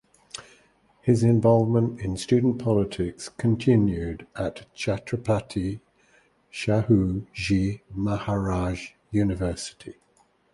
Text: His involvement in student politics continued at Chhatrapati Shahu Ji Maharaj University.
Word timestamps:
His 1.03 1.21
involvement 1.21 1.99
in 2.01 2.17
student 2.17 2.57
politics 2.57 3.29
continued 3.29 4.25
at 4.35 4.65
Chhatrapati 4.75 5.79
Shahu 6.51 7.27
Ji 7.33 7.83
Maharaj 7.93 8.93
University. 9.11 9.97